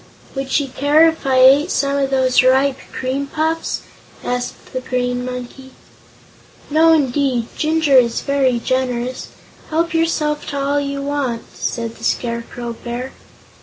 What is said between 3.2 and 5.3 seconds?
puffs?" asked the Green